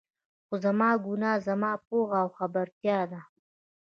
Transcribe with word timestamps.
خو 0.45 0.55
زما 0.65 0.89
ګناه، 1.05 1.37
زما 1.47 1.71
پوهه 1.87 2.15
او 2.23 2.27
خبرتيا 2.37 2.99
ده. 3.11 3.21